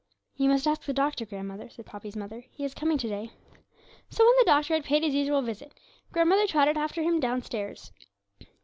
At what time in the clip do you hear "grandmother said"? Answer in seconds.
1.27-1.85